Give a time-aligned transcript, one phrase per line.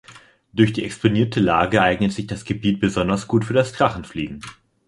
[0.51, 4.41] Durch die exponierte Lage eignet sich das Gebiet besonders gut für das Drachenfliegen.